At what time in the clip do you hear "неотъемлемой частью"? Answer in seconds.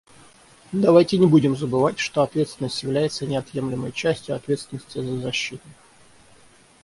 3.27-4.35